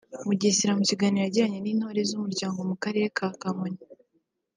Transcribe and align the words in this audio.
Mugesera 0.27 0.77
mu 0.79 0.83
kiganiro 0.89 1.21
yagiranye 1.23 1.59
n’Intore 1.59 1.99
z’Umuryango 2.09 2.59
mu 2.69 2.75
Karere 2.83 3.07
ka 3.17 3.27
Kamonyi 3.41 3.83